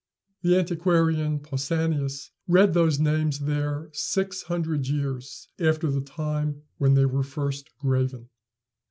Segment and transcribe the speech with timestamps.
[0.41, 7.05] The antiquarian Pausanias read those names there six hundred years after the time when they
[7.05, 8.27] were first graven.